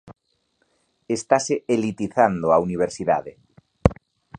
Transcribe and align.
Estase 1.17 1.55
'elitizando' 1.61 2.53
a 2.55 2.57
Universidade? 2.67 3.33